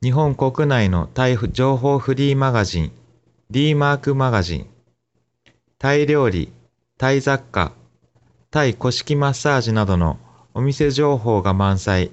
[0.00, 2.92] 日本国内のタイ情報フリーマガジン
[3.50, 4.66] D マークマガジン。
[5.76, 6.52] タイ料理
[6.96, 7.72] タイ雑貨、
[8.52, 10.20] タイ古式マッサージなどの
[10.54, 12.12] お店情報が満載、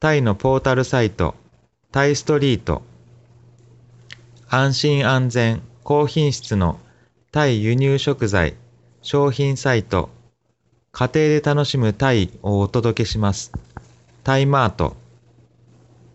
[0.00, 1.34] タイのポータルサイト、
[1.90, 2.80] タイストリート、
[4.48, 6.78] 安心安全、高品質の
[7.30, 8.54] タイ輸入食材、
[9.02, 10.08] 商品サイト、
[10.92, 13.52] 家庭で楽しむタイをお届けします。
[14.24, 14.96] タイマート、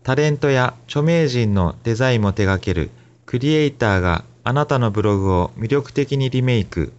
[0.08, 2.88] タレントや著名人のデザインも手掛ける
[3.26, 6.94] クリエイターがあなたのブログを魅力的にリメイク。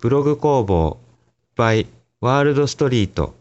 [0.00, 0.98] ブログ工房
[1.56, 1.86] by
[2.20, 3.36] ワールドストリート。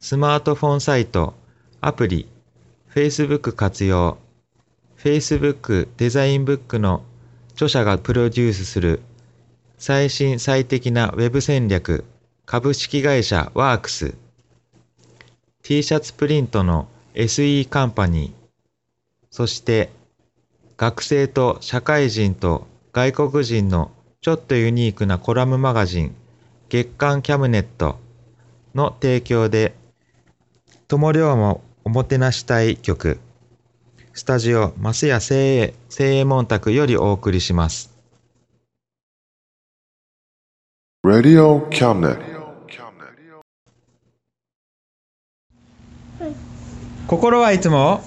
[0.00, 1.32] スマートフォンサイト
[1.80, 2.28] アプリ。
[2.94, 4.18] Facebook 活用。
[4.98, 7.02] Facebook デザインブックの
[7.54, 9.00] 著者がプロデュースする。
[9.78, 12.04] 最新最適なウェブ戦略。
[12.44, 14.14] 株式会社ワークス。
[15.62, 18.32] T シャツプリントの SE カンパニー
[19.30, 19.90] そして
[20.76, 26.14] 学生と社会人と外国人のちょっとユニークなコラムマガジン
[26.68, 27.98] 月刊キャムネット
[28.74, 29.74] の提供で
[30.88, 33.18] 友良もおもてなしたい曲
[34.14, 37.92] スタジオ増谷精鋭精鋭門宅よりお送りします
[41.04, 42.32] Radio Cabinet.
[47.12, 48.00] 心はいつも？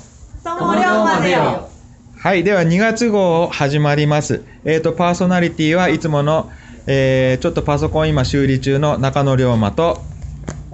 [0.44, 1.70] 友龍までよ。
[2.17, 6.49] はいでは2月号始まりますえっ、とパーソナリティはいつもの、
[6.88, 9.99] えーちょっとパソコン今修理中の中野龍馬と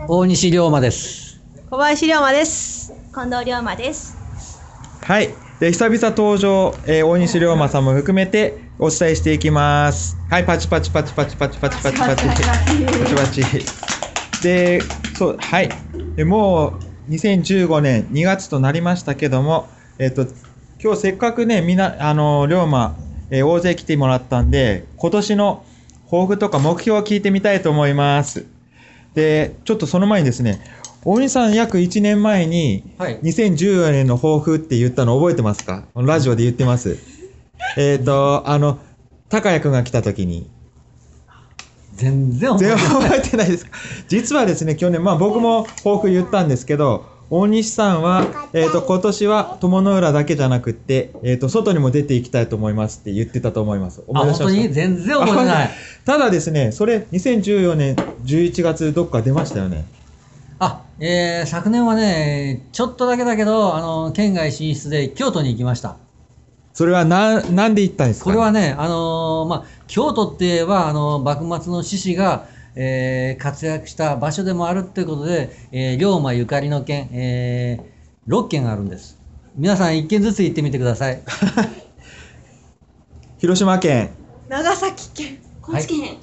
[0.07, 1.41] 大西龍馬です。
[1.69, 2.93] 小林龍馬です。
[3.13, 4.15] 近藤龍馬です。
[5.03, 5.27] はい。
[5.59, 10.15] で、久々登場、えー大西龍馬さんも含めてお伝えしていきます。
[10.29, 12.25] はい、パチパチパチパチパチパチパチパチ。
[12.25, 14.41] パチパチ。
[14.41, 14.81] で、
[15.17, 15.69] そう、はい。
[16.15, 19.67] でもう、2015年2月となりましたけども、
[19.99, 20.25] えっ、と、
[20.81, 22.95] 今日せっかくね、みんな、あの、龍馬、
[23.29, 25.63] えー大勢来てもらったんで、今年の
[26.09, 28.45] 抱負とか目標を聞いてみたいと思います。
[29.13, 30.61] で、ちょっとその前にですね、
[31.03, 35.85] 大西さん約1年前に、はい2014年の抱負って言ったの覚えてますか？
[35.95, 36.97] ラジオで言ってます。
[37.77, 38.79] えっ、と、あの、
[39.29, 40.49] 高谷くんが来た時に。
[42.01, 42.85] 全然覚えてない。
[42.87, 43.71] 覚えてないですか
[44.07, 54.03] 実はですね、去年、まあ僕も抱負言ったんですけど、大西さんは、えっ、と、今年は友の浦だけじゃなくって、えっ、と、外にも出ていきたいと思いますって言ってたと思います。
[54.13, 55.69] あ、本当に全然覚えてない。
[56.05, 57.95] ただですね、それ、2014年
[58.25, 59.85] 11月どっか出ましたよね。
[60.59, 65.95] あ、えー、昨年はね、ちょっとだけだけど、あの、県外進出で京都に行きました。
[66.73, 68.25] それはな、なんで行ったんですか？
[68.25, 72.45] これはね、あのーまあ、京都って言えば、あの、幕末の志士が、
[72.75, 79.17] えー活躍した場所でもあるっていうことで、えー龍馬ゆかりの県、えー、6県あるんです。
[79.57, 81.21] 皆さん1軒ずつ行ってみてください。
[83.39, 84.11] 広島県、
[84.47, 85.37] 長崎県。
[85.61, 86.17] 高知県。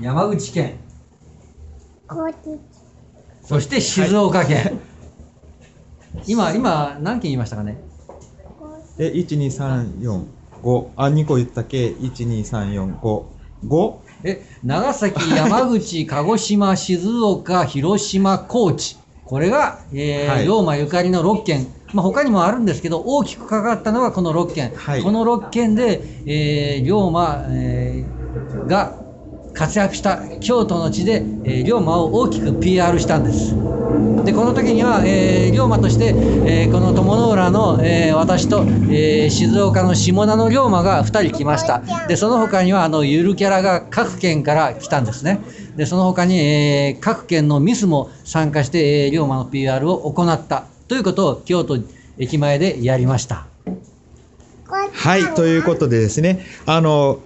[0.00, 0.74] 山口県。
[3.42, 4.78] そして静岡県。
[6.26, 7.78] 今、今、何県言いましたかね？
[9.02, 10.24] え、1、2、3、4、
[10.62, 10.86] 5。
[10.94, 13.22] あ、2個言ったっけ ?1、2、3、4、5。
[13.66, 13.94] 5?
[14.24, 18.98] え、長崎、山口、 鹿児島、静岡、広島、高知。
[19.24, 21.66] これが、えーはい龍馬ゆかりの6県。
[21.94, 24.72] まあ、他にもあるんですけど、大きくかかったのがこの6県。
[24.76, 28.92] はいこの6県で、えー龍馬、えーが
[29.54, 33.54] 活躍した京都の地で、えー龍馬を大きく PR したんです。
[34.24, 36.14] で、この時には、えー龍馬として、
[36.46, 41.82] えーこの友の浦の、えー私と、えー静岡の下田の龍馬が2人来ました。
[42.08, 45.40] で、その他には、あの、ゆるキャラが各県から来たんですね。
[45.76, 51.78] で、その他に、えー各県のミスも参加して、えー龍馬の PR を行ったということを京都
[52.18, 53.46] 駅前でやりました。
[54.92, 57.18] はい、ということでですね、あの、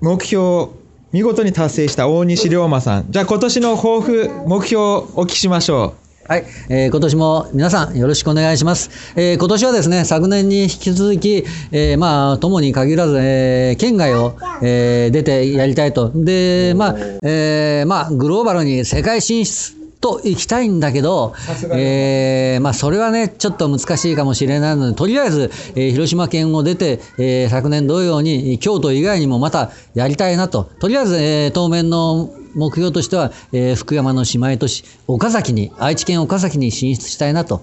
[0.00, 0.68] 目標、
[1.10, 3.10] 見事に達成した大西龍馬さん。
[3.10, 8.90] じゃあ今年の抱負、目標をお聞きしましょうはい、えー今年も皆さんよろしくお願いします。
[9.16, 16.12] えー今年はですね、昨年に引き続き、えーまあ、ともに限らず、え県外を、え出てやりたいと。
[16.14, 21.34] で、まあ、えまあ、グローバルに世界進出と行きたいんだけど、
[21.72, 37.62] えーまあ、それはね、ちょっと難しいかもしれないので、とりあえず、えー広島県を出て、えー昨年同様に、京都以外にもまたやりたいなと、とりあえず、えー当面の目標としては、えー福山の姉妹都市、岡崎に、愛知県岡崎に進出したいなと、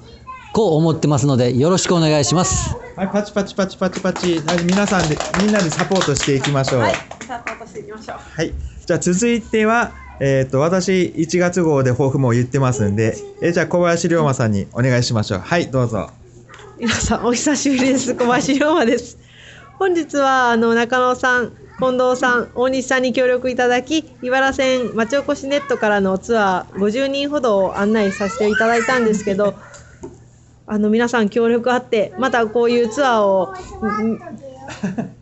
[0.54, 2.76] こう思ってますので、よろしくお願いします。
[2.96, 4.40] はい、パチパチパチパチパチ。
[4.40, 6.82] はい、皆さんで、みんなでサポートしていきましょう。
[6.82, 6.96] はい。
[7.28, 8.18] サポートしていきましょう。
[8.86, 15.40] じゃあ続いては、えっ、と、私、1月号で抱負も言ってますんで、えじゃあ小林龍馬さんにお願いしましょう。
[15.40, 16.10] はい、どうぞ。
[16.78, 19.18] 皆さんお久しぶりです小林龍馬です
[19.80, 29.56] 本日はあの中野さん近藤さん大西さんに協力いただき茨線町おこしネットからのツアー50人ほどを案内させていただいたんですけど
[30.68, 33.54] あの皆さん協力あってまたこういうツアーを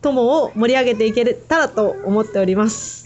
[0.02, 3.03] 友を盛り上げていけたらと思っております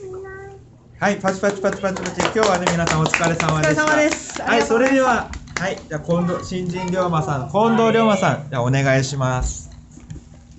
[1.01, 2.21] はい、パチパチパチパチパチ。
[2.23, 3.85] 今日はね、皆さんお疲れ様でした。
[3.85, 5.31] お疲れ様ですはい、それでは、
[5.61, 9.71] はい、じゃあ近藤、新人龍馬さん、近藤龍馬さん、じゃあお願いします。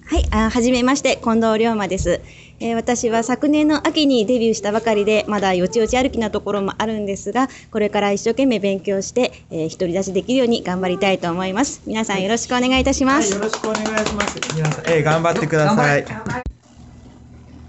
[0.05, 2.21] はい、あはじめまして、近藤龍馬です。
[2.61, 11.81] えー私は昨年の秋にデビューしたばかりで、まだよちよち歩きなところもあるんですが、これから一生懸命勉強して、えー独り立ちできるように頑張りたいと思います。
[11.85, 13.33] 皆さんよろしくお願いいたしまはい、す。
[13.33, 14.39] よろしくお願いします。
[14.55, 16.05] 皆さん、えー頑張ってください。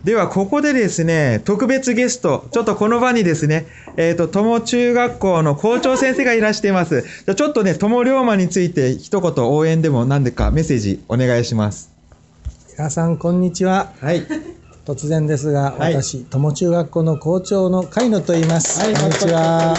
[0.05, 3.67] では、ここでですね、特別ゲスト、ちょっとこの場にですね、
[3.99, 7.03] えっ、と、友中学校の校長先生がいらしています。
[7.03, 11.91] じゃあちょっとね、友龍馬について一言応援でも何でかメッセージお願いします。
[12.79, 14.23] 皆さんこんにちははい。
[14.87, 19.77] 突然ですが、はい私友中学校の校長の海野と言います、こんにちは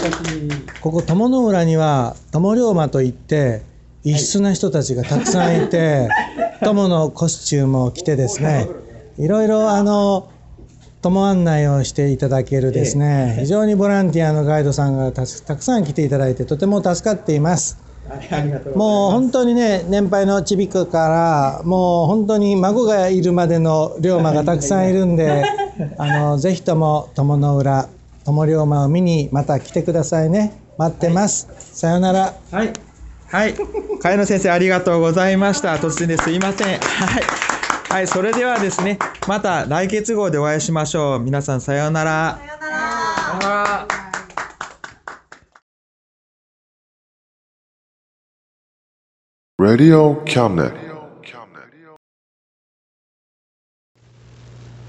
[0.81, 3.63] ここ友の浦には友龍馬といって
[4.03, 6.09] 異質な人たちがたくさんいて、
[6.63, 8.69] 友のコスチュームを着てですね
[9.21, 10.31] いろいろあの
[11.03, 17.79] 友案内をしていただけるですね、非常にボランティアのガイドさんがたたくさん来ていただいてとても助かっています
[18.09, 25.43] ありがとうもう本当にね年配のちびくからもう本当に孫がいるまでの龍馬がたくさんいるんで
[25.97, 27.89] あのぜひとも友の浦
[28.25, 32.73] 友龍馬を見にまた来てくださいね待ってます、さようならはい。
[33.27, 33.53] はい。
[34.01, 35.75] 茅野先生、ありがとうございました。
[35.75, 36.67] 突然ですいません。
[36.79, 37.50] はい。
[37.91, 38.97] はい、それではですね、
[39.27, 41.19] また来月号でお会いしましょう。
[41.19, 42.39] 皆さん、さようなら。
[42.39, 43.87] さようなら。
[49.59, 50.73] Radio Cabinet.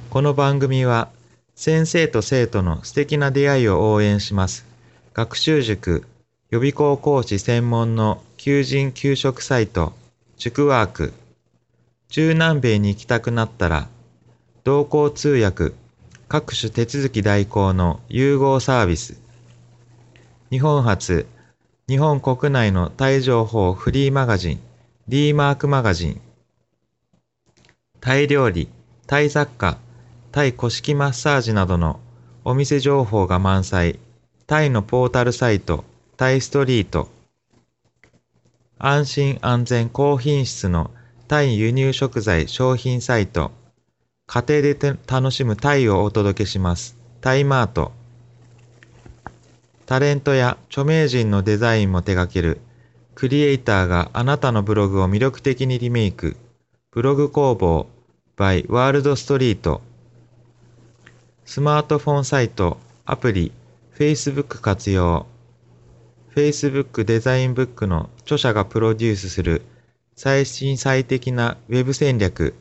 [0.09, 1.09] この番組は
[1.57, 4.65] 先生と生徒の素敵な出会いを応援します
[5.13, 6.07] 学習塾
[6.51, 9.93] 予備校講師専門の求人・給食サイト
[10.37, 11.15] 塾ワーク
[12.13, 13.89] 中南米に行きたくなったら
[14.65, 15.73] 同行通訳
[16.29, 19.19] 各種手続き代行の融合サービス
[20.51, 21.27] 日本初
[21.89, 24.61] 日本国内のタイ情報フリーマガジン
[25.09, 26.21] D マークマガジン
[28.03, 28.69] タイ料理、
[29.07, 29.79] タイ雑貨、
[30.33, 31.99] タイ古式マッサージなどの
[32.45, 33.99] お店情報が満載、
[34.47, 35.85] タイのポータルサイト、
[36.19, 37.09] タイストリート、
[38.77, 40.91] 安心安全高品質の
[41.33, 43.53] タイ輸入食材商品サイト、
[44.27, 44.77] 家庭で
[45.07, 46.99] 楽しむタイをお届けします。
[47.23, 47.93] タイマート。
[49.87, 52.61] タレントや著名人のデザインも手掛ける
[53.15, 56.37] クリエイターがあなたのブログを魅力的にリメイク。
[56.91, 57.87] ブログ工房
[58.37, 59.81] by ワールドストリート。
[61.47, 62.77] スマートフォンサイト、
[63.07, 63.53] アプリ、
[63.99, 65.25] Facebook 活用。
[66.37, 69.63] Facebook デザインブックの著者がプロデュースする
[70.25, 72.55] 最新最適なウェブ戦略。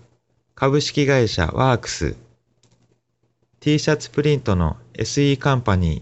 [0.56, 2.16] 株式会社ワークス。
[3.60, 6.02] T シャツプリントの SE カンパニ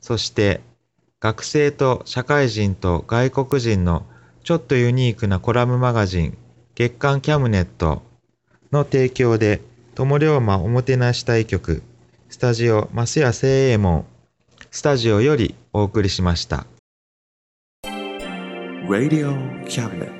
[0.00, 0.60] そして
[1.20, 4.04] 学生と社会人と外国人の
[4.42, 6.36] ちょっとユニークなコラムマガジン
[6.74, 8.02] 月刊キャムネット
[8.72, 9.60] の提供で
[9.94, 11.84] 友龍馬おもてなし対局
[12.30, 14.06] スタジオ増屋清右衛門
[14.72, 16.66] スタジオよりお送りしました。
[18.88, 20.19] Radio Cabinet.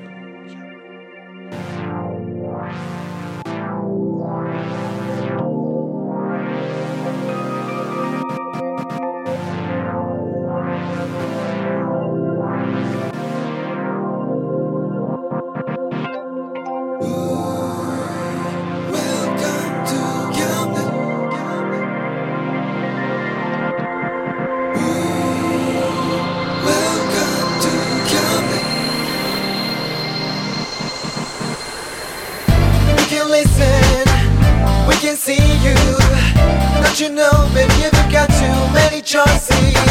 [39.01, 39.90] rejoicing.